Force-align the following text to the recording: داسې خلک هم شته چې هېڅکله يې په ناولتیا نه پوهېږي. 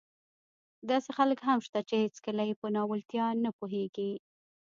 داسې 0.89 1.09
خلک 1.17 1.39
هم 1.47 1.59
شته 1.65 1.79
چې 1.87 1.95
هېڅکله 2.03 2.43
يې 2.49 2.55
په 2.61 2.67
ناولتیا 2.75 3.25
نه 3.43 3.51
پوهېږي. 3.57 4.11